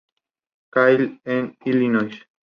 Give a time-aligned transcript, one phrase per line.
[0.71, 2.17] Clair, en Illinois.